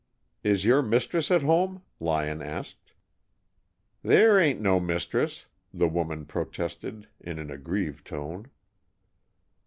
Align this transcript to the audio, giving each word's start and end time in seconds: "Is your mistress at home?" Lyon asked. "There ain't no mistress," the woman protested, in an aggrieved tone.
"Is 0.43 0.65
your 0.65 0.81
mistress 0.81 1.29
at 1.29 1.43
home?" 1.43 1.83
Lyon 1.99 2.41
asked. 2.41 2.93
"There 4.01 4.39
ain't 4.39 4.59
no 4.59 4.79
mistress," 4.79 5.45
the 5.71 5.87
woman 5.87 6.25
protested, 6.25 7.07
in 7.19 7.37
an 7.37 7.51
aggrieved 7.51 8.07
tone. 8.07 8.49